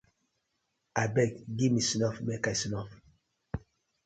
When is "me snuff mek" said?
1.73-2.45